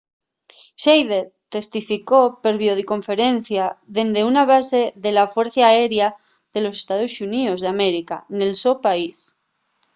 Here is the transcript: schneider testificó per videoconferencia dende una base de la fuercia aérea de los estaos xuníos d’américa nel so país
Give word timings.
schneider 0.81 1.25
testificó 1.55 2.21
per 2.41 2.53
videoconferencia 2.63 3.65
dende 3.97 4.21
una 4.31 4.43
base 4.53 4.81
de 5.03 5.11
la 5.17 5.25
fuercia 5.35 5.65
aérea 5.71 6.07
de 6.53 6.59
los 6.63 6.75
estaos 6.81 7.13
xuníos 7.17 7.59
d’américa 7.61 8.17
nel 8.37 8.53
so 8.63 8.71
país 8.85 9.17